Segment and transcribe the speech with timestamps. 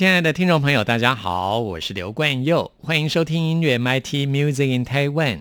[0.00, 5.40] 亲爱的听众朋友，大家好，我是刘冠佑，欢迎收听音乐 MIT Music in Taiwan。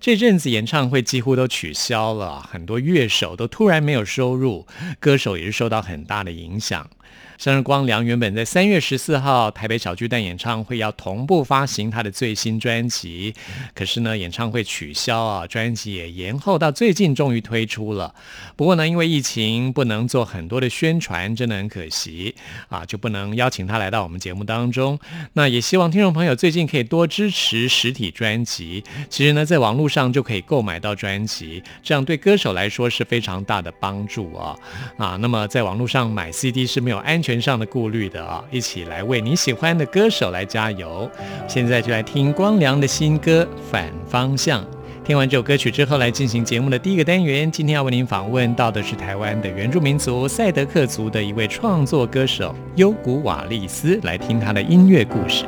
[0.00, 4.66] 这阵子演唱会几乎都取消了，很多乐手都突然没有收入，
[4.98, 6.88] 歌手也是受到很大的影响。
[7.38, 13.32] 生日光良原本在三月十四号台北小巨蛋演唱会要同步发行他的最新专辑，
[13.76, 18.12] 可是呢，演唱会取消啊，专辑也延后到最近终于推出了。
[18.56, 22.34] 不过呢，因为疫情不能做很多的宣传，真的很可惜
[22.70, 24.98] 啊，就不能邀请他来到我们节目当中。
[25.34, 28.82] 那也希望听众朋友最近可以多支持实体专辑。
[29.08, 34.56] 其实呢，在网络上就可以购买到专辑，这样对歌手来说是非常大的帮助啊
[34.96, 35.16] 啊。
[35.20, 37.27] 那么在网络上买 CD 是没有安全。
[37.28, 41.06] 全上的顾虑的啊，一起来为你喜欢的歌手来加油。
[41.46, 44.62] 现在就来听光良的新歌《反方向》。
[45.04, 47.52] 听完这首歌曲之后，来进行节目的第一个单元。
[47.52, 55.44] 今天要为您访问到的是台湾的原住民族赛德克族的一位创作歌手优古瓦利斯，来听他的音乐故事。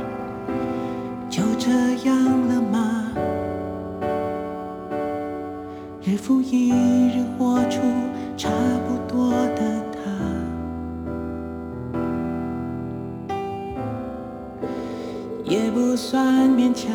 [1.30, 1.70] 就这
[2.06, 3.10] 样了吗？
[6.04, 6.68] 日复一
[7.08, 7.80] 日活出
[8.36, 8.50] 差
[15.50, 16.88] 也不算勉强，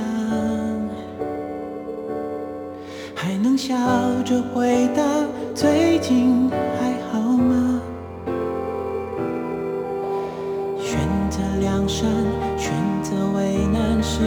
[3.13, 3.75] 还能笑
[4.23, 5.03] 着回答
[5.53, 7.81] 最近还好吗？
[10.79, 10.97] 选
[11.29, 12.09] 择良善，
[12.57, 12.71] 选
[13.03, 14.21] 择为难时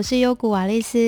[0.00, 0.98] 我是优古瓦丽斯。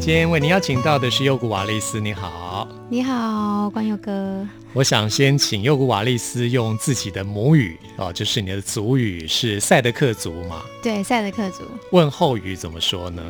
[0.00, 2.68] 今天为您邀请到的是优古瓦丽斯，你好。
[2.88, 4.46] 你好，关佑哥。
[4.74, 10.62] 我想先请优古瓦丽斯用自己的母语哦，就是你的族语是赛德克族嘛？
[10.84, 11.64] 对，赛德克族。
[11.90, 13.20] 问候语怎么说呢？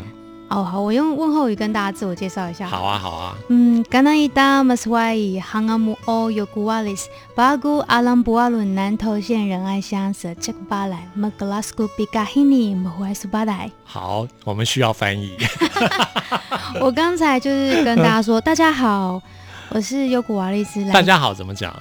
[0.54, 2.68] 哦，好，我用问候语跟大家自我介绍一下。
[2.68, 3.34] 好啊，好啊。
[3.48, 13.72] 嗯，Ganaida Maswai Hangamu O Yogualis Bagu Alam Bualun 南投县仁爱乡舍这巴来 Maglasku Bigahini Mhuai Subadai。
[13.82, 15.36] 好，我们需要翻译。
[16.80, 19.20] 我刚才就是跟大家说，大家好，
[19.70, 20.84] 我是优古瓦利斯。
[20.92, 21.74] 大家好，怎么讲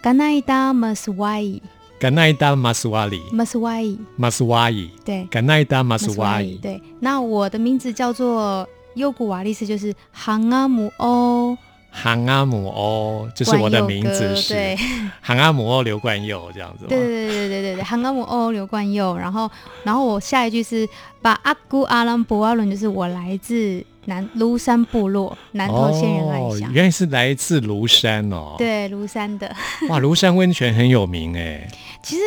[0.00, 1.60] ？Ganaida Maswai。
[2.02, 6.82] 甘奈达马斯瓦里，马斯瓦伊，马斯瓦伊，对，甘奈达马斯瓦伊，对。
[6.98, 11.56] 那我的名字叫做优古瓦利斯，就是杭阿姆欧，
[11.92, 14.76] 杭阿姆欧，就是我的名字是，对，
[15.20, 16.86] 杭阿姆欧刘冠佑这样子。
[16.88, 19.16] 对对对对对对对，杭阿姆欧刘冠佑。
[19.16, 19.48] 然后，
[19.84, 20.88] 然后我下一句是
[21.20, 23.84] 把阿古阿兰博阿伦，就是我来自。
[24.06, 28.56] 南庐山部落，南投仙人爱乡，原来是来自庐山哦。
[28.58, 29.54] 对，庐山的。
[29.88, 31.68] 哇，庐山温泉很有名哎。
[32.02, 32.22] 其实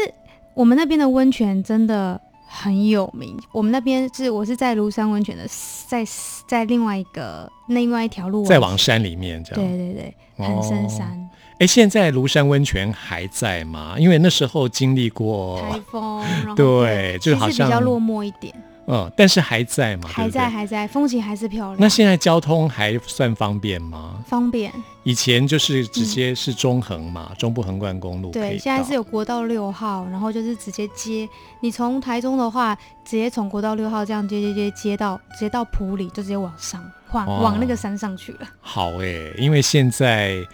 [0.54, 3.38] 我们那边的温泉真的很有名。
[3.52, 5.44] 我们那边是我是在庐山温泉的，
[5.88, 6.06] 在
[6.48, 9.62] 在另外一个另外一条路，再往山里面这样。
[9.62, 11.30] 对对对，很深山。
[11.60, 13.96] 哎，现在庐山温泉还在吗？
[13.98, 16.26] 因为那时候经历过台风，
[16.56, 18.54] 对，就好像比较落寞一点。
[18.88, 20.08] 嗯，但是还在嘛？
[20.08, 21.78] 还在，还在，风景还是漂亮。
[21.80, 24.24] 那现在交通还算方便吗？
[24.28, 24.72] 方便。
[25.04, 28.32] 以前就是直接是中横嘛，中部横贯公路。
[28.32, 31.28] 对，现在是有国道六号，然后就是直接接。
[31.62, 36.84] 你从台中的话，直接从国道六号这样接接接接到，直接到埔里，就直接往上，
[37.16, 38.40] 往往那个山上去了。
[38.62, 40.46] 好哎，因为现在。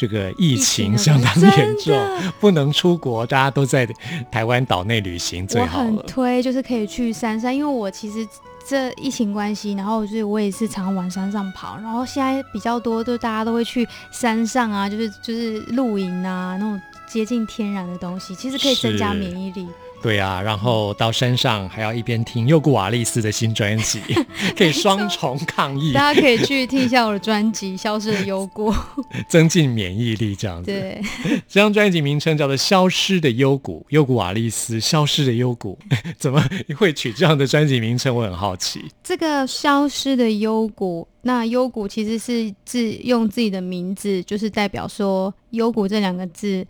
[0.00, 1.92] 这个疫情相当严重，
[2.38, 3.84] 不能出国，大家都在
[4.30, 5.90] 台湾岛内旅行最好了。
[5.90, 8.24] 我很推，就是可以去山上，因为我其实
[8.64, 19.66] 这疫情关系，然后就是我也是常往山上跑，然后现在比较多，就大家都会去山上啊，就是就是露营啊，那种接近天然的东西，其实可以增加免疫力。
[20.00, 24.00] 对啊，然后到山上还要一边听尤古瓦利斯的新专辑，
[24.56, 25.92] 可以双重抗议。
[25.92, 28.72] 大家可以去听一下我的专辑《消失的幽谷》，
[29.28, 30.70] 增进免疫力这样子。
[30.70, 31.02] 对，
[31.48, 35.76] 这张专辑名称叫做《消失的幽谷》，尤古瓦利斯《消失的幽谷》，
[36.16, 36.42] 怎么
[36.76, 38.14] 会取这样的专辑名称？
[38.14, 38.84] 我很好奇。
[39.02, 46.66] 这个《消失的幽谷》，那幽谷其实是自用自己的名字，就是代表说幽谷这两个字。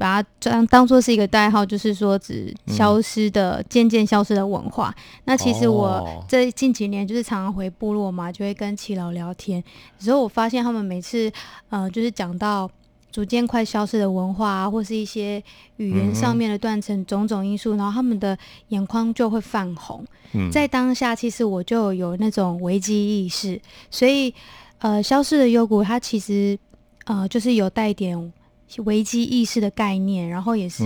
[0.00, 4.94] 把它当当做是一个代号，就是说指消失的、渐渐消失的文化。
[5.24, 9.62] 那其实我这近几年就是常常回部落嘛，就会跟耆老聊天。
[9.98, 11.30] 有时候我发现他们每次
[11.68, 12.66] 呃，就是讲到
[13.12, 15.42] 逐渐快消失的文化啊，或是一些
[15.76, 18.34] 语言上面的断层，种种因素，然后他们的
[18.68, 20.02] 眼眶就会泛红。
[20.50, 24.32] 在当下，其实我就有那种危机意识，所以
[24.78, 26.58] 呃，消失的幽谷它其实
[27.04, 28.32] 呃，就是有带点。
[28.78, 30.84] 危机意识的概念，然后也是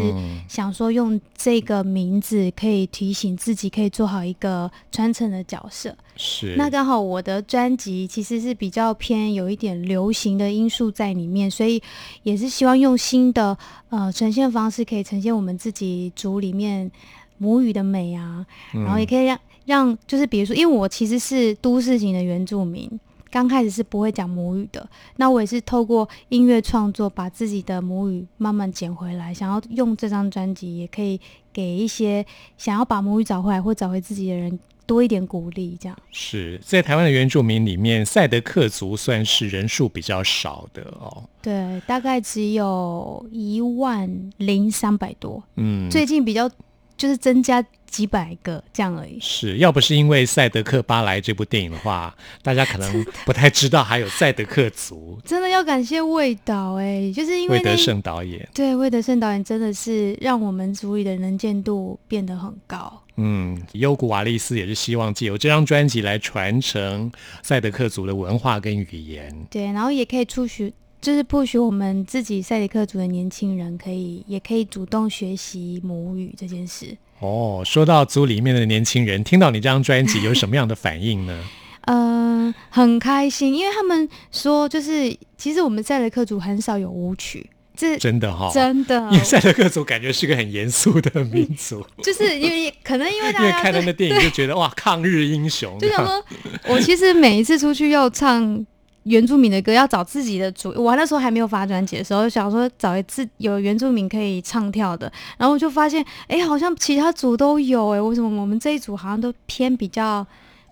[0.49, 5.95] 想说用这个名字可以提醒自己，可以做好一个传承的角色。
[6.17, 11.83] 是，那刚好我的专辑其实是比较偏有一点流行的因素在里面，所以
[12.23, 13.57] 也是希望用新的
[13.91, 16.91] 呃呈现方式，可以呈现我们自己族里面
[17.39, 22.89] 母语的美啊，然后也可以让让就是比如说，因为我其实是都市型的原住民。
[23.35, 29.35] 刚开始是不会讲母语的，那我也是透过音乐创作，把自己的母语慢慢捡回来。
[29.35, 31.21] 想要用这张专辑，也可以
[31.53, 32.25] 给一些
[32.57, 35.77] 想要把母语找回来或找回自己的人多一点鼓励。
[35.81, 41.25] 这样是在台湾的原住民里面，赛德克族算是人数比较少的哦。
[41.43, 45.43] 对，大概只有一万零三百多。
[45.57, 46.49] 嗯，最近比较
[46.97, 47.65] 就是增加。
[47.95, 49.21] 几百个这样而已。
[49.21, 55.17] 是要不是因为《赛德克巴莱》这部电影的话，大家可能不太知道还有赛德克族。
[55.25, 58.49] 真的要感谢魏导哎，就是因为魏德胜导演。
[58.53, 63.01] 对，魏德胜导演真的是让我们族里的能见度变得很高。
[63.15, 67.13] 嗯，优古瓦利斯也是希望借由这张专辑来传承
[67.45, 69.33] 赛德克族的文化跟语言。
[69.49, 70.75] 对，然后也可以出许，
[71.05, 76.97] 就是不许我们自己赛德克族的年轻人可以，也可以主动学习母语这件事。
[77.21, 81.45] 哦，说到组里面的年轻人，听到你这张专辑有什么样的反应呢？
[81.83, 96.25] 嗯， 很开心，因为他们说，就是其实我们赛雷克族很少有舞曲，这真的哈、真的因为赛德克族感觉是个很严肃的民族， 就是因为可能因为因大家看了那电影就觉得哇，抗日英雄， 就想说，
[96.69, 98.67] 我其实每一次出去要唱
[99.05, 100.73] 原住民的歌，要找自己的主。
[100.77, 110.27] 我那时候还没有发专辑的时候，想说找一次有原住民可以唱跳的，然后我就发现，哎，好像其他组都有，哎，为什么我们这一组好像都偏比较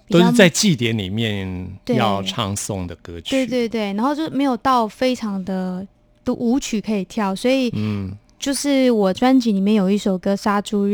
[0.09, 3.31] 都是在祭典里面要唱诵的歌曲。
[3.31, 5.87] 对对对，然后就没有到非常的
[6.25, 10.93] 的舞曲可以跳，所以嗯，就是我专辑里面有一首歌《杀猪日》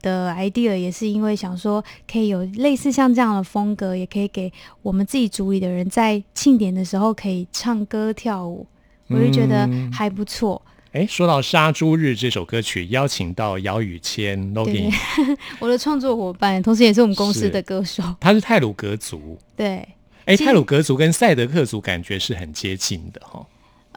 [0.00, 4.52] 的 idea，也是因为想说可以有类似像这样的风格，也可以给
[4.82, 8.66] 我们自己组里的人在庆典的时候可以唱歌跳舞，
[9.08, 10.60] 我就觉得嗯还不错。
[10.92, 14.92] 哎，说到《杀猪日》这首歌曲，邀请到姚宇谦 Logan，
[15.60, 18.02] 我的创作伙伴，同时也是我们公司的歌手。
[18.18, 19.38] 他是泰鲁格族。
[19.54, 19.86] 对，
[20.24, 23.46] 哎，泰鲁格族跟赛德克族感觉是很接近的哈、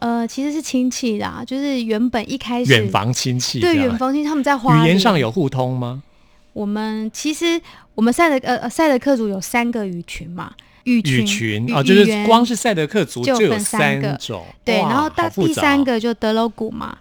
[0.04, 3.62] 呃，其实是亲戚啦，就是原本一开始远房亲戚。
[3.62, 6.04] 对远房亲戚他们在花语言莲上有互通吗？
[6.52, 7.62] 我们其实
[7.96, 10.52] 我们赛德呃呃赛德克族有三个语群嘛，
[10.84, 16.98] 语群语群语哦，就是光是赛德克族就有三个种，对，然后到第三个就德楼古嘛，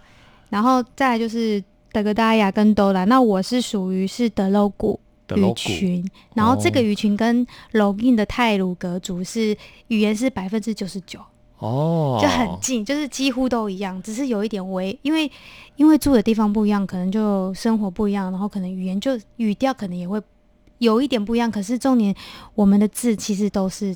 [0.49, 3.05] 然后再来就是德格达雅跟兜兰。
[3.09, 9.53] 那我是属于是德楼古语德楼古群，然后这个哦语群跟楼印的泰鲁格族是
[9.89, 11.19] 语言是百分之九十九，
[11.63, 15.31] 哦，就很近，就是几乎都一样，只是有一点微，因为
[15.77, 20.21] 因为住的地方不一样，可能就生活不一样，然后可能语言就语调可能也会
[20.79, 21.49] 有一点不一样。
[21.49, 22.13] 可是重点，
[22.53, 23.95] 我们的字其实都是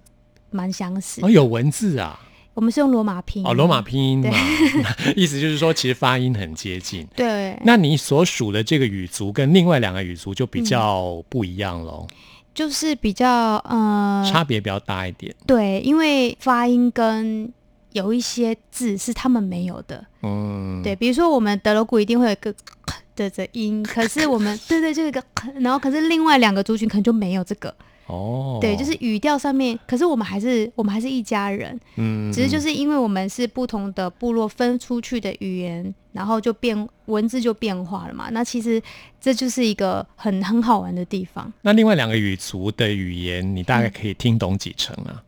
[0.49, 1.27] 蛮相似的。
[1.27, 2.17] 哦有文字啊，
[2.53, 7.05] 我们是用罗马拼音哦罗马拼音嘛对， 意思就是说其实发音很接近。
[7.15, 12.07] 对，那你所属的这个语族跟另外两个语族就嗯比较不一样喽，
[12.55, 15.35] 就是比较呃，差别比较大一点。
[15.45, 17.51] 对，因为发音跟
[17.97, 22.53] 有一些字是他们没有的，嗯，对，比如说我们德罗古一定会有一个
[23.15, 25.23] 的的音，可是我们 对对，就有一个，
[25.59, 27.73] 然后可是另外两个族群可能就没有这个，
[28.05, 38.81] 哦，对，就是语调上面，可是我们还是我们还是一家人，嗯，只是就是是因为我们是不同的部落分出去的语言，然后就变文字就变化了嘛，那其实
[39.19, 45.23] 这就是一个很很好玩的地方，那另外两个语族的语言，你大概可以听懂几成啊？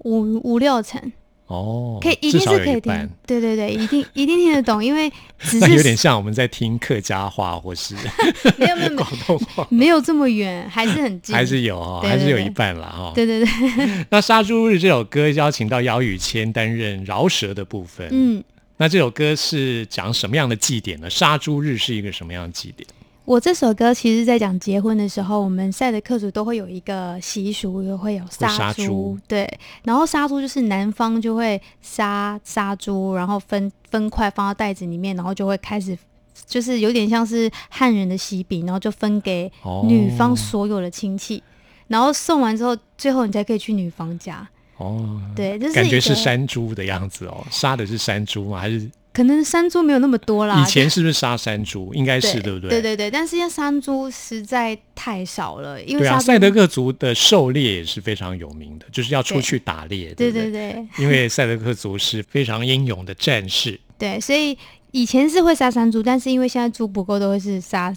[0.00, 1.00] 五五六成。
[1.46, 3.10] 哦，可以，一定是可以听，。
[3.24, 7.94] 对对对，一定一定听得懂，因为 只那是有点像我们在听客家话或是
[8.58, 13.12] 没有没有没广东话，有没有这么远，还是很近，还是有哦，对对对还是有一半啦哈。
[13.14, 13.48] 对对对，
[14.10, 18.08] 那《杀猪日》这首歌邀请到姚宇谦担任饶舌的部分。
[18.10, 18.42] 嗯，
[18.78, 21.08] 那这首歌是讲什么样的祭典呢？
[21.08, 22.88] 杀猪日是一个什么样的祭典？
[23.26, 29.46] 我这首歌其实在讲结婚的时候，我们赛德克族都会有一个习俗，也会有杀杀猪对，
[29.82, 35.98] 然后杀猪就是男方就会杀杀猪，然后分分块放到袋子里面，然后就会开始。
[36.44, 41.42] 就是有点像是汉人的喜饼，然后就分给哦女方所有的亲戚，
[41.88, 44.46] 然后送完之后，最后你才可以去女方家。
[44.76, 48.60] 哦，对，就是感觉是山猪的样子哦，杀的是山猪吗？
[48.60, 50.60] 还是可能山猪没有那么多啦。
[50.60, 51.94] 以前是不是杀山猪？
[51.94, 52.68] 应该是对不对？
[52.68, 64.54] 对对对，但是现在山猪实在太少了，因为对啊，杀赛德克族的狩猎也是非常有名的，就是要出去打猎，对不对对对因为赛德克族是非常英勇的战士，对，所以
[64.90, 67.90] 以前是会杀山猪，但是因为现在猪不够，都会是杀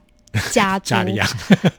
[0.53, 0.91] 家猪。
[0.91, 1.27] 加利亚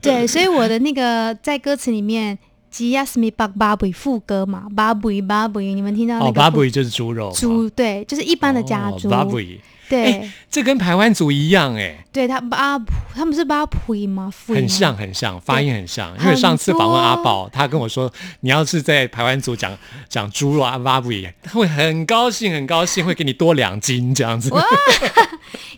[0.03, 2.39] 对，所以我的那个在歌词里面。
[2.71, 9.59] 吉亚斯米巴巴布副歌嘛，巴布巴布，你们听到那哦，个哦巴布伊就是猪肉嘛，猪，对，就是一般的家哦猪，巴布伊，
[9.89, 14.33] 对、这跟台湾族一样哎，对，他巴普他们是巴普吗？
[14.47, 16.17] 普很像很像，发音很像。
[16.21, 18.11] 因为上次访问阿多宝，他跟我说，
[18.41, 19.77] 你要是在台湾族讲
[20.09, 24.49] 讲猪肉啊，巴布伊，他会很高兴很高兴，会给你多两斤这样子。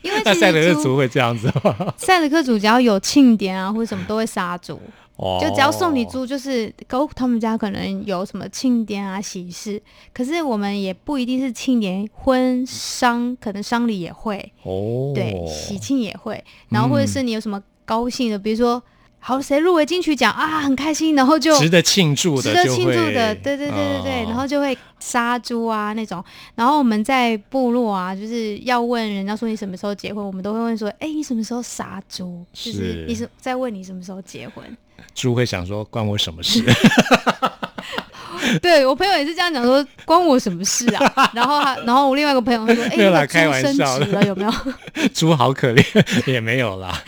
[0.02, 1.94] 因为赛德克族会这样子吗？
[1.96, 4.78] 赛德克族只要有庆典啊或者什么都会杀猪，
[5.22, 5.38] 哦。
[5.40, 9.80] 就只要送你猪，就是狗他们家可能有什么庆典啊喜事，
[10.12, 18.82] 可是我们也不一定是庆典，婚丧可能丧礼也会，哦，对，喜庆也会，然后或者是你有什么高兴的，比如说
[19.18, 26.24] 好谁入围金曲奖啊，很开心，然后就值得庆祝的值得，庆祝的，对对对对对，哦然后就会杀猪啊那种，
[26.54, 32.44] 然后我们在部落啊，就是要问人家说你什么时候结婚，我们都会问说，哎，你什么时候杀猪？
[32.52, 33.04] 就是是。
[33.06, 34.64] 你是在问你什么时候结婚？
[35.14, 36.62] 猪会想说关我什么事？
[38.60, 41.30] 对我朋友也是这样讲说，关我什么事啊？
[41.32, 44.52] 然后他，然后我另外一个朋友说， 哎，欸那个猪开玩升笑了有没有？
[45.14, 47.02] 猪好可怜，也没有啦。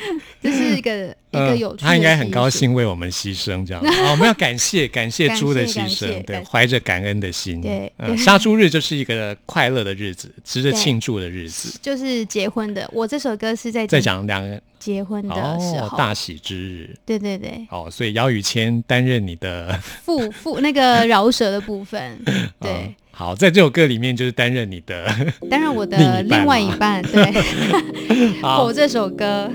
[0.85, 2.49] 就是个一个有趣的、他应该很高。
[2.49, 3.83] 兴为我们牺牲，这样。
[3.83, 8.17] 啊，我们要感谢 感谢猪的牺牲，对，怀着感恩的心，对嗯，对。
[8.17, 11.77] 杀猪日就是一个快乐的日子，值得庆祝的日子。
[11.83, 16.97] 就是结婚的，我这首歌是在在讲两个结婚的时哦，候，大喜之日。
[17.05, 22.17] 对对对，哦，所以姚宇谦担任你的副副那个饶舌的部分，
[22.61, 22.71] 对。
[22.71, 25.07] 嗯，好，在这首歌里面就是担任你的
[25.49, 27.33] 担任我的另外一半，对，
[28.43, 28.73] 好。
[28.73, 29.49] 这首歌。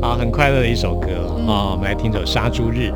[0.00, 1.08] 好很快乐的一首歌。
[1.38, 1.46] 嗯。
[1.46, 2.92] 哦，我们来听首《杀猪日》。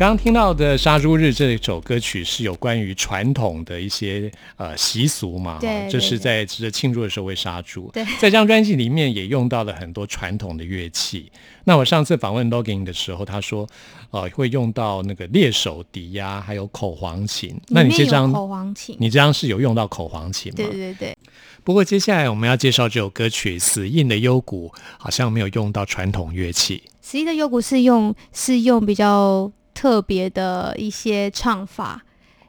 [0.00, 7.90] 刚刚听到的《杀猪日》这首歌曲是有关于传统的一些呃习俗嘛，对哈就是对在值得庆祝的时候会杀猪。
[7.92, 11.30] 对在这张专辑里面也用到了很多传统的乐器。
[11.64, 13.68] 那我上次访问 Logging 的时候，他说
[14.10, 17.54] 呃会用到那个猎手笛呀、还有口簧琴。
[17.68, 20.56] 那你这张口簧琴，你这张是有用到口簧琴吗？
[20.56, 21.14] 对对对，
[21.62, 26.82] 不过接下来我们要介绍这首歌曲《死硬的幽谷》，好像没有用到传统乐器。
[27.02, 32.04] 死硬的幽谷是用是用比较特别的一些唱法，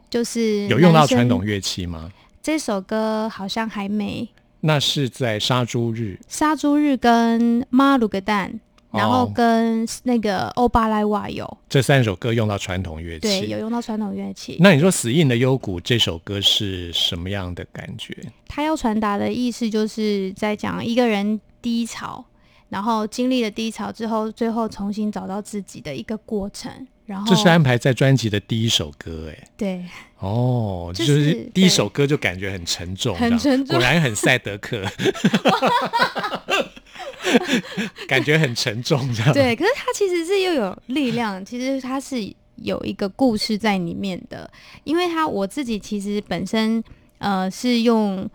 [0.09, 2.11] 就是有用到传统乐器吗？
[2.43, 4.27] 这首歌好像还没。
[4.59, 8.59] 那是在杀猪日杀猪日跟妈鲁个蛋
[8.91, 14.57] 然后哦跟那个欧巴莱瓦有，这三首歌用到传统乐器，对，有用到传统乐器。
[14.59, 18.13] 那你说《死印的幽谷》这首歌是什么样的感觉？
[18.49, 22.25] 他要传达的意思就是在讲一个人低潮，
[22.67, 26.85] 然后经历了低潮之后，最后重新找到自己的一个过程。
[27.05, 29.83] 然后这是安排在专辑的第一首歌，哎，对，
[30.19, 33.75] 哦，就就是是第一首歌就感觉很沉重，很沉重。
[33.75, 34.83] 果然很赛德克，
[38.07, 39.33] 感觉很沉重，这样。
[39.33, 42.17] 对，可是它其实是又有力量，其实它是
[42.55, 44.49] 有一个故事在里面的。
[44.83, 46.81] 因为它我自己其实本身
[47.17, 48.29] 呃是用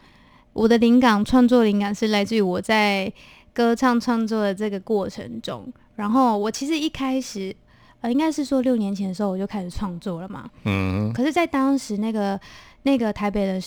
[0.52, 3.10] 我的灵感创作灵感是来自于我在
[3.54, 7.54] 歌唱创作的这个过程中，然后我其实一开始
[8.06, 12.40] 呃应该是说六年前的时候我就开始创作了嘛，嗯，可是，在当时那个
[12.84, 13.60] 那个台北的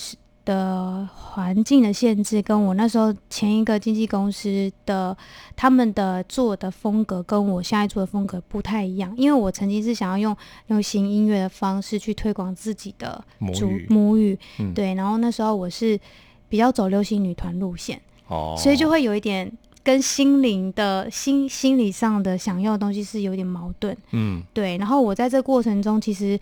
[0.46, 5.16] 的环境的限制，跟我那时候前一个经纪公司的
[5.58, 9.14] 他们的做的风格，跟我现在做的风格不太一样。
[9.18, 10.36] 因为我曾经是想要用
[10.68, 13.22] 流行音乐的方式去推广自己的
[13.54, 14.94] 主母语母语，嗯对。
[14.94, 16.00] 然后那时候我是
[16.48, 19.52] 比较走流行女团路线，哦，所以就会有一点
[19.90, 23.98] 跟心灵的心心理上的想要的东西是有点矛盾。
[24.12, 26.40] 嗯对，然后我在这过程中其实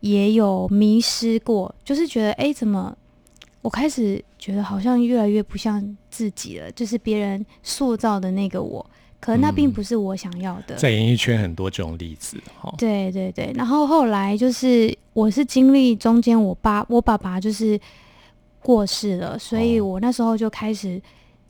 [0.00, 2.96] 也有迷失过，就是觉得哎，诶怎么
[3.60, 8.86] 我开始觉得好像越来越不像自己了，就是别人塑造的那个我，
[9.20, 10.76] 可能那并嗯不是我想要的。
[10.76, 17.78] 在演艺圈很多这种例子，哈、对对对，然后后来就是我是经历中间我爸我爸爸就是
[18.62, 20.98] 过世了，所以哦我那时候就开始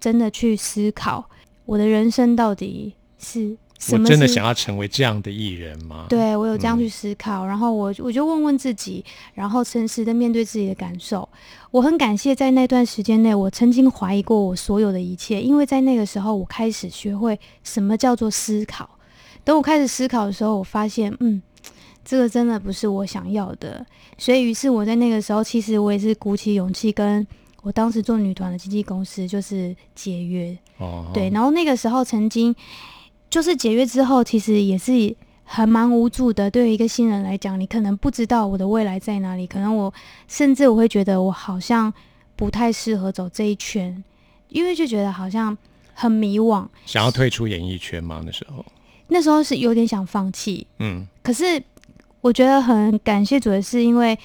[0.00, 1.28] 真的去思考
[1.66, 11.28] 我的人生到底是什么是我真的想要成为这样的艺人吗？，对我有这样嗯去思考，然后我我就问问自己，然后诚实的面对自己的感受。
[11.70, 18.98] 我很感谢在那段时间内，我曾经怀疑过我所有的一切，因为在那个时候，我开始学会什么叫做思考。
[19.44, 21.40] 等我开始思考的时候，我发现，嗯，
[22.04, 23.86] 这个真的不是我想要的。
[24.18, 27.26] 所以，于是我在那个时候，其实我也是鼓起勇气，跟
[27.62, 30.56] 我当时做女团的经纪公司就是解约。
[30.78, 32.54] 哦，对，然后那个时候曾经
[33.28, 36.50] 就是解约之后，其实也是很蛮无助的。
[36.50, 39.92] 对于一个新人来讲，你可能不知道我的未来在哪里，可能我
[40.26, 41.92] 甚至我会觉得我好像
[42.36, 44.02] 不太适合走这一圈，
[44.48, 45.56] 因为就觉得好像
[45.92, 46.66] 很迷惘。
[46.86, 48.22] 想要退出演艺圈吗？
[48.24, 48.64] 那时候，
[49.08, 51.62] 那时候是有点想放弃，嗯可是
[52.22, 54.18] 我觉得很感谢主的是，因为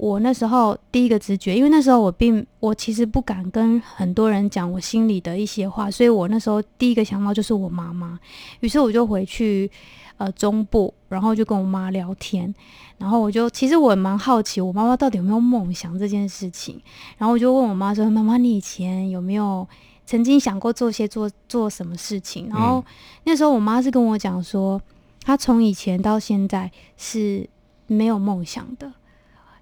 [0.00, 8.18] 我那时候第一个直觉，因为那时候我并我其实不敢跟很多人讲我心里的一些话，所以我那时候第一个想到就是我妈妈，
[8.60, 9.70] 于是我就回去
[10.16, 12.54] 呃中部，然后就跟我妈聊天，
[12.96, 16.80] 然后我就其实我蛮好奇我妈妈到底有没有梦想这件事情，
[17.18, 19.68] 然后我就问我妈说：“妈妈，你以前有没有
[20.06, 22.82] 曾经想过做些做做什么事情？”然后
[23.24, 24.80] 那时候我妈是跟我讲说。
[25.22, 27.46] 她从以前到现在是
[27.86, 28.90] 没有梦想的。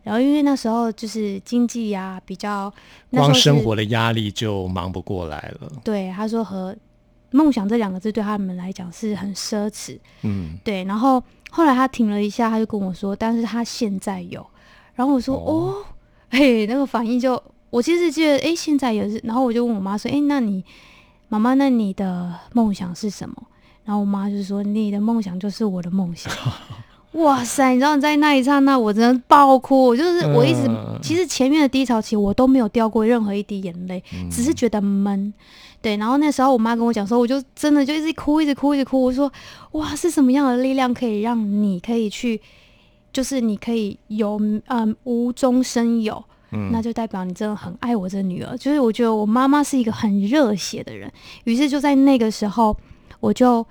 [0.09, 2.73] 然后因为那时候就是经济呀、比较，
[3.11, 5.71] 光生活的压力就忙不过来了。
[5.85, 6.75] 对他说和
[7.33, 9.99] 梦想这两个字对他们来讲是很奢侈。
[10.23, 14.45] 嗯，对，然后后来他停了一下，他就跟我说，但是他现在有。
[14.95, 15.85] 然后我说哦哦，
[16.31, 19.21] 嘿，那个反应就我其实记得，哎，现在也是。
[19.23, 20.65] 然后我就问我妈说，哎，那你
[21.29, 23.37] 妈妈，那你的梦想是什么？
[23.85, 26.33] 然后我妈就说，你的梦想就是我的梦想。
[27.19, 27.73] 哇塞！
[27.73, 29.87] 你知道在那一刹那，我真的爆哭。
[29.87, 35.33] 我就是我一直，嗯其实前面的低潮期我都没有掉过任何一滴眼泪，嗯只是觉得闷。
[35.81, 39.03] 对，然后那时候我妈跟我讲说，我就真的就一直哭，一直哭，一直哭。
[39.03, 39.31] 我说，
[39.73, 42.41] 哇，是什么样的力量可以让你可以去，
[43.13, 48.57] 就是你可以有嗯无中生有，嗯那就代表你真的很爱我这女儿。
[48.57, 51.11] 就是我觉得我妈妈是一个很热血的人，
[51.45, 52.77] 于是就在那个时候，
[53.21, 53.65] 我就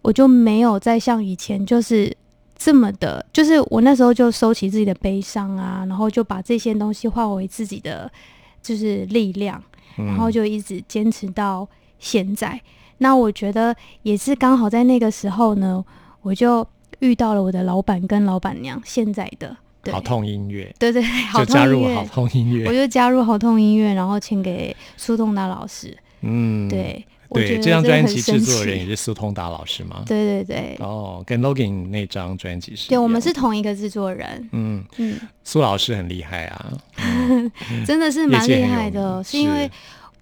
[0.00, 2.14] 我就没有再像以前就是
[2.56, 8.10] 这么的，就是我那时候就收起自己的悲伤啊，然后就把这些东西化为自己的
[8.62, 9.62] 就是力量，
[9.98, 12.60] 嗯然后就一直坚持到现在。
[12.98, 15.84] 那我觉得也是刚好在那个时候呢，
[16.22, 16.66] 我就
[17.00, 21.02] 遇到了我的老板跟老板娘，现在的对好痛音乐，对对
[21.36, 22.68] 就加痛音乐入好痛音乐。
[22.68, 25.94] 我就加入好痛音乐，然后签给苏东达老师。
[26.22, 30.02] 嗯，对，对，这张专辑制作人也是苏通达老师吗？
[30.06, 34.48] 对对对，哦，跟 Logan 那张专辑是对，我们是同一个制作人。
[34.52, 36.72] 嗯，嗯，苏老师很厉害啊，
[37.86, 39.70] 真的是 蛮厉害的，是因为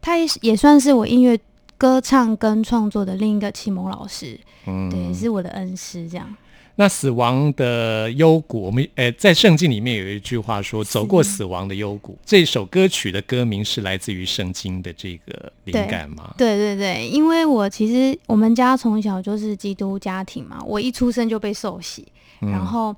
[0.01, 1.39] 他也也算是我音乐
[1.77, 6.37] 歌唱跟创作的另一个启蒙老师，嗯，对，是我的恩师这样。
[6.77, 16.35] 那死亡的幽谷，我们呃在圣经里面有一句话说：“走过死亡的幽谷。”这首歌曲的歌名是来自于圣经的这个灵感吗？
[16.39, 22.07] 对对对，因为我其实我们家从小就是基督家庭嘛，我一出生就被受洗，
[22.41, 22.97] 嗯然后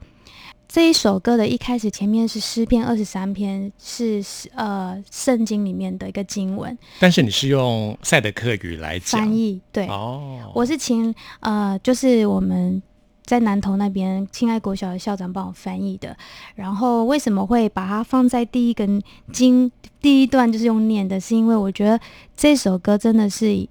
[0.68, 4.22] 这一首歌的一开始前面是诗篇二十三篇，是
[4.54, 12.80] 呃圣经里面的一个经文但是你是用赛德克语来翻译，对，哦，我是请呃就是我们。
[13.24, 16.16] 在南投那边，亲爱国小的校长帮我翻译的。
[16.54, 21.98] 然后为什么会把它放在第一根经第一段就是用念的，是因为我觉得
[22.36, 23.66] 这首歌真的是，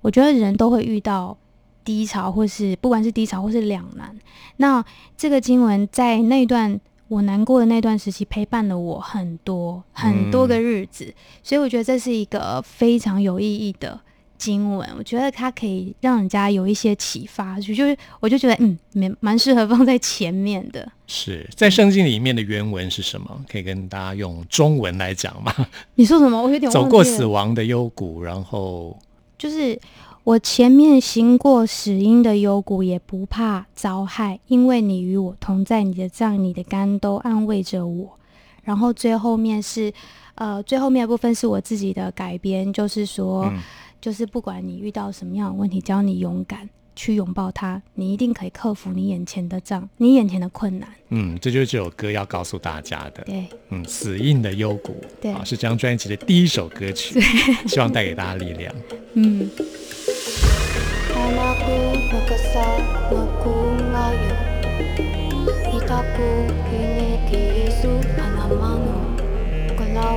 [0.00, 1.36] 我觉得人都会遇到
[1.84, 4.16] 低潮，或是不管是低潮或是两难。
[4.58, 4.84] 那
[5.16, 11.12] 这个经文在那段我难过的那段时期，陪伴了我很多很多个日子，
[11.42, 14.00] 所以我觉得这是一个非常有意义的。
[14.42, 20.90] 经文，我觉得它可以让人家有一些启发，就就是我就觉得嗯，蛮蛮适合放在前面的。
[21.06, 23.44] 是在圣经里面的原文是什么？
[23.48, 25.54] 可以跟大家用中文来讲吗？
[25.94, 26.42] 你说什么？
[26.42, 28.98] 我有点走过死亡的幽谷，然后
[29.38, 29.78] 就是
[30.24, 38.18] 我前面行过死荫的幽谷，也不怕遭害，因为你与我同在，你的杖、你的竿都安慰着我。
[38.64, 39.92] 然后最后面是，
[40.36, 43.58] 呃，最后面的部分是我自己的改编，就是说，嗯
[44.02, 50.88] 就是不管你遇到什么样的问题，只要你勇敢去拥抱它，你一定可以克服你眼前的障，你眼前的困难。
[51.10, 53.22] 嗯，这就是这首歌要告诉大家的。
[53.22, 57.20] 对，嗯，死硬的幽谷，对啊，是这张专辑的第一首歌曲，
[57.68, 58.74] 希望带给大家力量。
[59.14, 59.48] 嗯。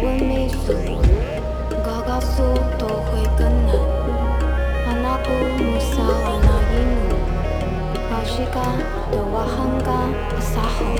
[0.05, 1.04] Kini misu
[2.15, 2.47] Gagasu
[2.79, 3.91] tohoy kanan
[4.87, 7.19] Anakku musa anayinu
[8.07, 8.63] Ashika
[9.11, 10.95] dawahanga asaho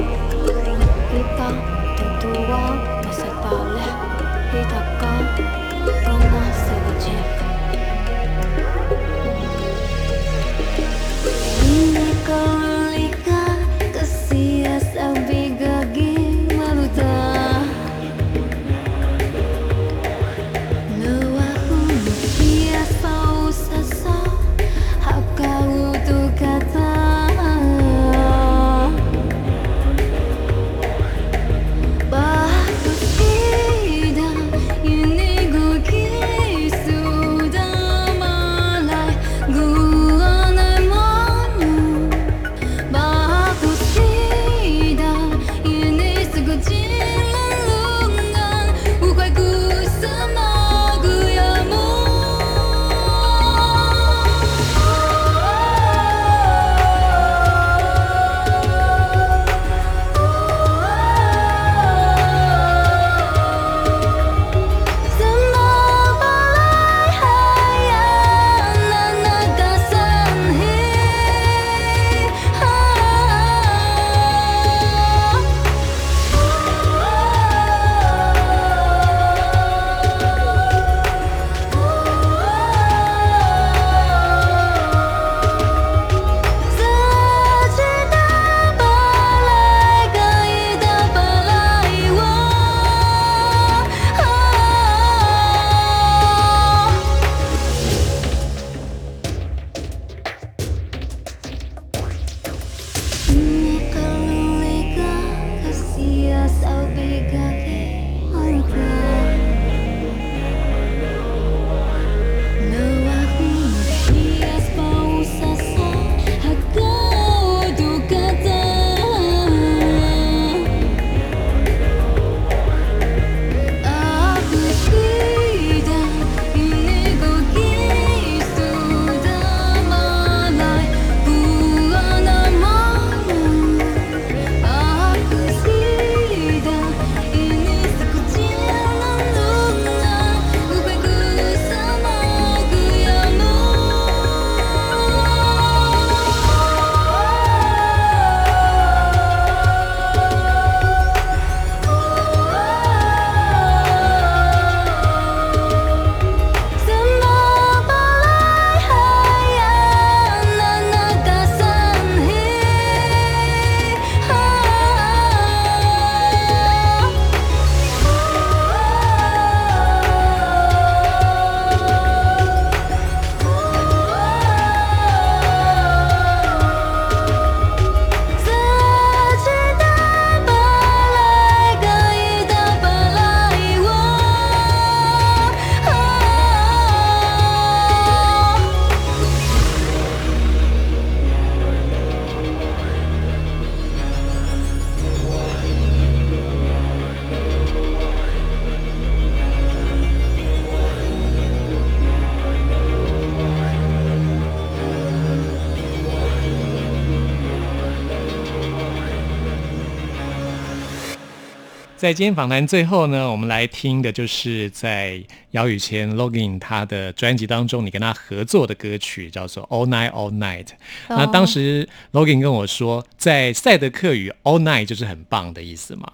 [212.05, 215.19] 在今天访谈最后呢，我们来听的就是在
[215.51, 220.65] 姚宇谦 Login 他的专辑当中，你跟他合作的歌曲叫做《All Night All Night》。
[221.09, 226.07] 那哦当时 Login 跟我说，在赛德克语 “All Night” 就是很棒的意思嘛。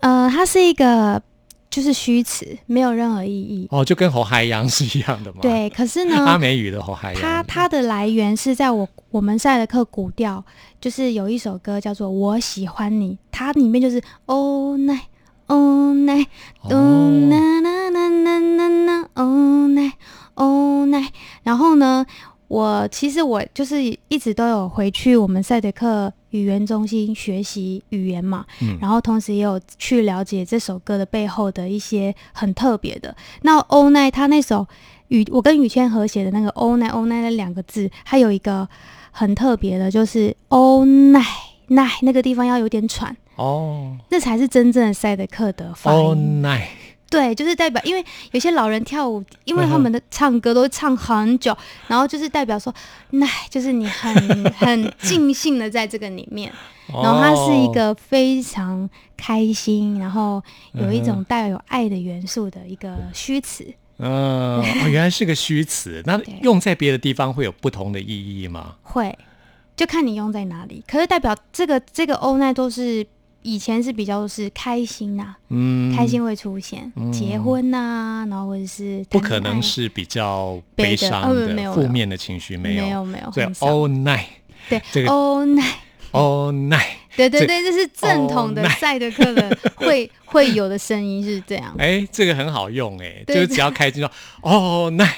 [0.00, 1.22] 呃，它是一个
[1.70, 3.68] 就是虚词，没有任何意义。
[3.70, 7.22] 哦，就跟侯海洋是一样的嘛。，对，可是阿呢，美语的侯海洋。
[7.22, 10.44] 它它的来源是在我我们赛德克古调，
[10.80, 15.02] 就是有一首歌叫做《我喜欢你》，它里面就是 All night。
[15.48, 16.26] All night,
[16.62, 19.92] 哦 oh na na na na na na, all night,
[20.34, 21.08] all night。
[21.42, 22.04] 然后呢，
[22.48, 33.16] 我其实我就是一直都有回去我们赛德克语言中心学习语言嘛，嗯然后同时也有去了解这首歌的背后的一些很特别的。
[33.40, 34.66] 那 All Night 他那首
[35.08, 38.68] 雨，我跟雨谦合写的那个 All Night All Night 那两个字，它有一个
[39.10, 41.24] 很特别的，就是 All Night
[41.68, 43.16] Night 那个地方要有点喘。
[43.38, 46.42] 哦那才是真正的赛德克的发音。
[47.10, 52.74] 对，就是代表，因为有些老人跳舞，因为他们的唱歌都会唱很久，然后就是代表说，
[53.12, 54.12] 那就是你很
[54.52, 56.52] 很尽兴的在这个里面，
[56.92, 60.42] 然后它是一哦个非常开心，然后
[60.74, 63.64] 有一嗯种带有爱的元素的一个虚词。
[63.96, 68.76] 嗯，哦， 原来是个虚词，那用在别的地方会有不同的意义吗？
[68.82, 69.16] 会，
[69.74, 70.84] 就看你用在哪里。
[70.86, 73.06] 可是代表这个这个欧奈都是
[73.48, 83.66] 以前是比较是开心呐、嗯，开心会出现，结婚呐、然后或者是不可能是比较悲伤的、负面的情绪，没有，没有没有所以很少。
[83.66, 84.26] all night
[84.68, 85.64] 对这个 all night，
[86.12, 86.82] 这
[87.18, 94.06] 对对对，这是正统的 Oh, night 赛德克的 会会有的声音是这样，哎，这个很好用哎，就是只要开机就
[94.42, 95.08] all night，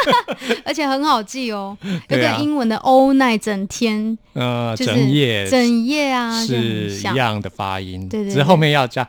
[0.64, 1.76] 而且很好记哦。
[1.82, 9.08] 有对啊个英文的 all night 整天呃，整夜整夜啊，是一样的发音，对对只是后面要加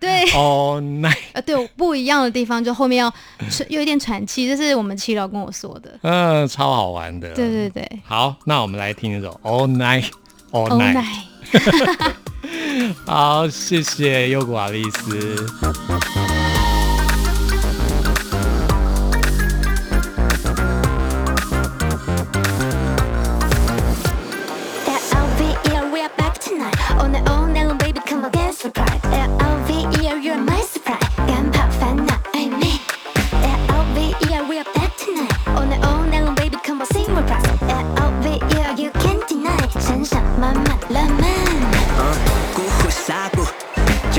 [0.00, 3.08] 对 all night，呃对不一样的地方，就后面要
[3.48, 5.98] 喘有一点喘气，这是我们七老跟我说的。
[6.02, 10.06] 嗯，超好玩的，对对对好，那我们来听一首 all night。
[10.52, 11.33] All，all night，night。
[13.06, 15.36] 好，谢谢优古瓦利斯。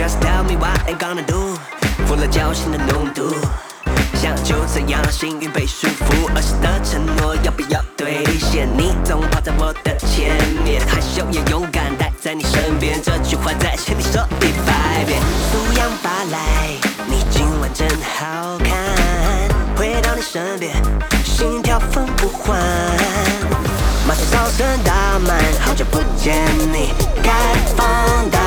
[0.05, 1.57] ，Just tell me what I'm gonna do，
[2.05, 3.33] 服了侥幸的浓度，
[4.13, 8.69] 想就这样幸运被束缚，儿时的承诺要不要兑现？
[8.77, 15.19] 你总跑在我的前面，害羞也勇敢待在你身边，这句话在心里说一百遍。
[15.51, 16.69] 素养发来，
[17.07, 17.89] 你今晚真
[18.19, 18.77] 好看，
[19.75, 20.71] 回到你身边，
[21.23, 22.59] 心跳分不换。
[24.07, 27.31] 马上早晨大满，好久不见你，该
[27.75, 28.44] 放胆，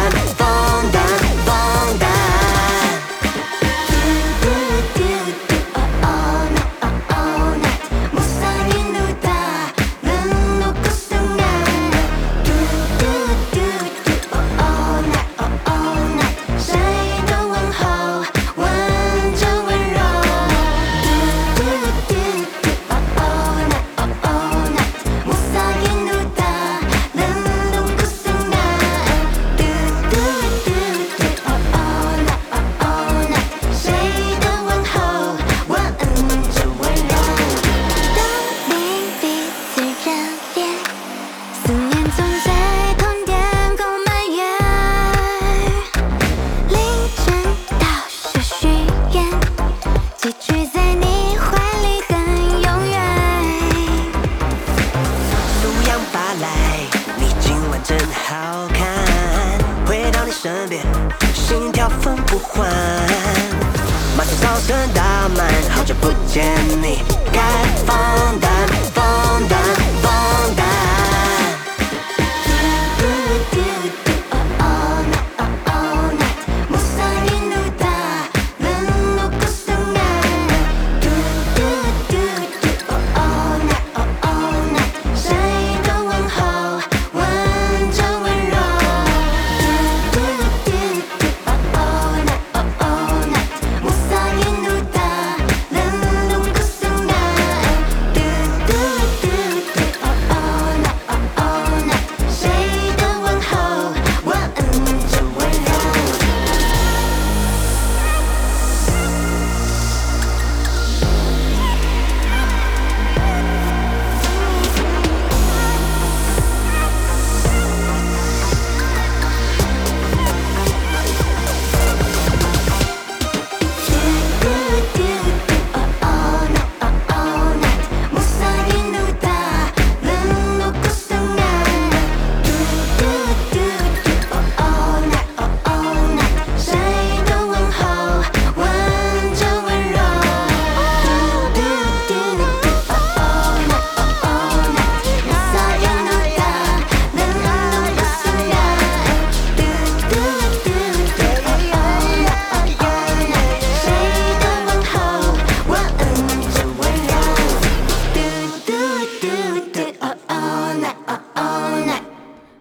[66.38, 67.00] 见你，
[67.32, 67.40] 该
[67.84, 68.47] 放的，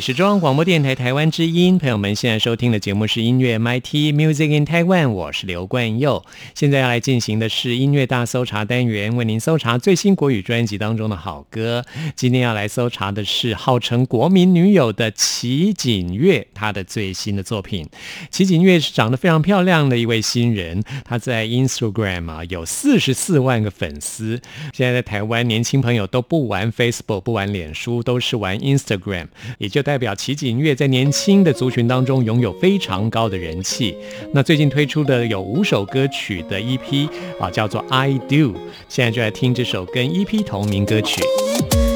[0.00, 6.24] 里是中央广播电台台湾之音，朋友们现在收听的节目是音乐 MIT Music in Taiwan，我是刘冠佑。
[6.54, 11.84] 现在要来进行的是音乐大搜查单元，为您搜查最新国语专辑当中的好歌。
[12.16, 17.86] 今天要来搜查的是号称国民女友的齐景月，她的最新的作品。
[18.30, 24.40] 齐景月是长得非常漂亮的一位新人，她在 Instagram 啊有四十四万个粉丝。
[24.72, 29.26] 现在在台湾年轻朋友都不玩 Facebook，不玩脸书，都是玩 Instagram，
[29.58, 33.96] 也就代表齐景月在年轻的族群当中拥有非常高的人气。
[34.32, 37.08] 那最近推出的有五首歌曲的 EP
[37.40, 38.54] 啊，叫做 I Do。
[38.88, 41.24] 现在就来听这首跟 EP 同名歌曲。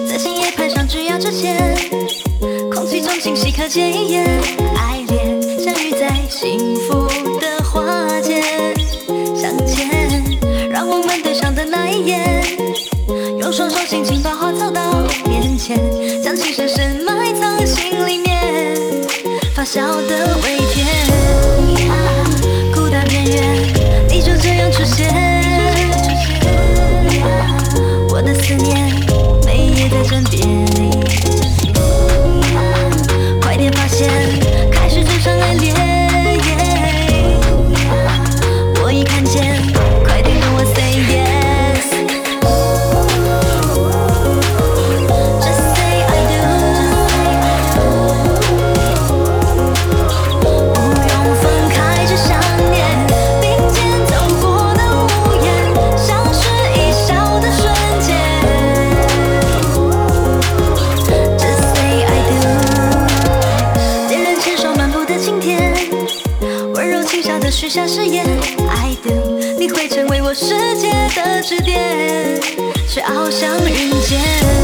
[0.09, 1.55] 在星夜攀上，只要这些，
[2.73, 4.25] 空气中清晰可见一眼，
[4.77, 7.07] 爱恋相遇在幸福
[7.39, 8.43] 的花间，
[9.37, 9.89] 相见，
[10.69, 12.43] 让我们对上的那一眼，
[13.39, 14.34] 用双手轻轻抱
[19.65, 20.87] 小的微甜。
[22.75, 23.57] 孤单边缘，
[24.11, 25.09] 你就这样出现。
[28.11, 28.93] 我的思念，
[29.47, 31.44] 每夜在枕边。
[73.25, 74.64] 飘向云间。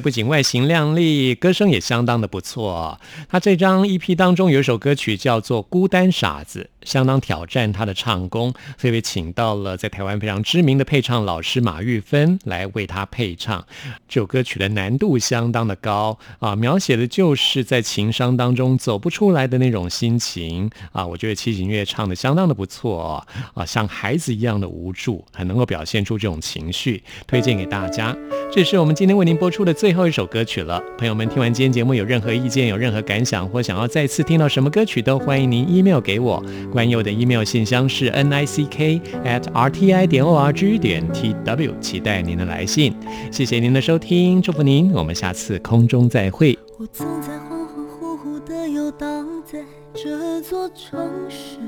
[0.00, 3.00] 不仅外形靓丽，歌声也相当的不错。
[3.28, 13.66] 他这张 EP 当中有一首歌曲叫做《孤单傻子》，相当挑战他的唱功，特别请到了在台湾非常知名的配唱老师马玉芬来为他配唱。
[14.08, 21.06] 这首歌曲的难度相当的高啊，描写的就是在情伤当中走不出来的那种心情啊。
[21.06, 23.24] 我觉得齐景乐唱的相当的不错
[23.54, 28.16] 啊，像孩子一样的无助，很能够表现出这种情绪，推荐给大家。
[28.52, 30.82] 这是我们今天为您播出的最后一首歌曲了。
[30.96, 36.42] 朋友们，听完今天节目有任何意见、有任何感想，或想要再次听到什么歌曲，都欢迎您 email 给我。
[36.72, 41.06] 关佑的 email 信箱是 n i c k at r t i 点 o r g 点
[41.12, 42.96] t w，期待您的来信。
[43.30, 46.58] 谢谢您的收听，祝福您，我们下次空中再会。
[46.78, 49.62] 我曾在恍恍惚惚的游荡在
[49.92, 51.58] 这座城市，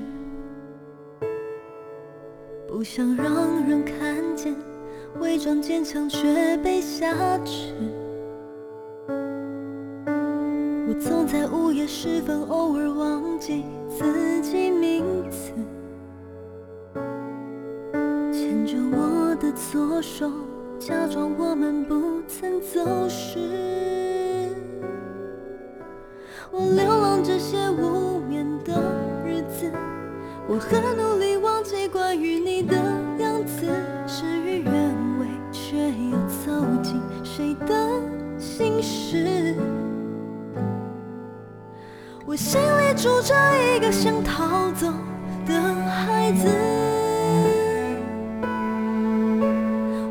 [2.67, 4.57] 不想让人看见，
[5.21, 7.15] 伪装坚强却被挟
[7.45, 7.75] 持。
[10.89, 15.51] 我总在午夜时分偶尔忘记自己名字，
[18.33, 20.31] 牵着我的左手，
[20.79, 23.41] 假装我们不曾走失。
[26.53, 28.81] 我流浪这些无眠的
[29.25, 29.69] 日子，
[30.47, 32.77] 我很努力忘记关于你的
[33.19, 33.67] 样子，
[34.07, 34.73] 事与愿
[35.19, 36.17] 违，却又
[36.47, 38.01] 走进谁的
[38.39, 39.57] 心事。
[42.29, 43.35] 我心里住着
[43.77, 44.89] 一个想逃走
[45.47, 45.55] 的
[45.85, 46.49] 孩子，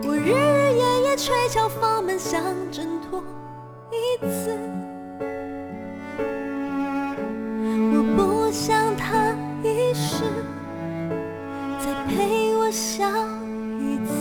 [0.08, 2.42] 我日日夜夜吹敲房门，想
[2.72, 3.22] 挣脱
[3.92, 4.58] 一次。
[7.92, 10.24] 我不想他一世
[11.84, 13.10] 再陪我笑
[13.78, 14.16] 一次，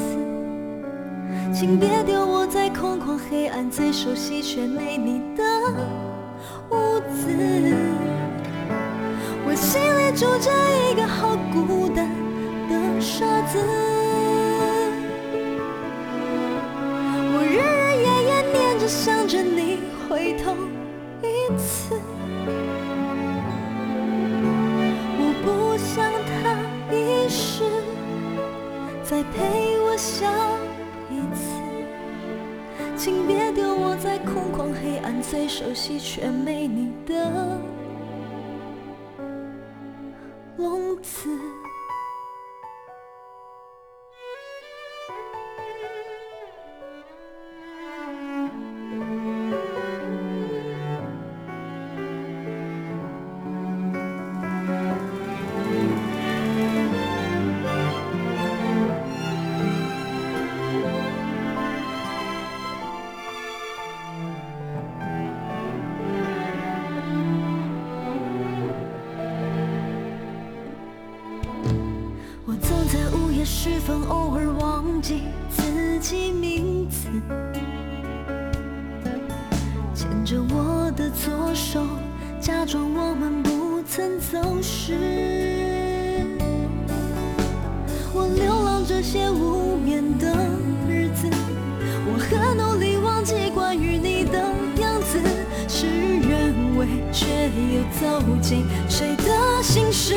[1.55, 5.45] 请别丢我在空旷黑暗最熟悉却没你的
[7.15, 7.29] 子。
[9.47, 10.51] 我心里住着
[10.91, 12.09] 一个好孤单
[12.69, 13.59] 的傻子，
[35.31, 37.74] 最熟悉却没你的
[83.97, 84.93] 曾走失。
[88.13, 90.35] 我流浪这些无眠的
[90.89, 91.29] 日子，
[92.05, 94.37] 我很努力忘记关于你的
[94.81, 95.21] 样子，
[95.69, 100.17] 事与愿违，却又走进谁的心事。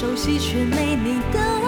[0.00, 1.59] 熟悉却没你的